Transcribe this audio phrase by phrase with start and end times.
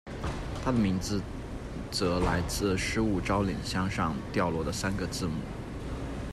[0.65, 1.21] 他的名字
[1.91, 5.33] 则来自失物招领箱上掉落的三个字母。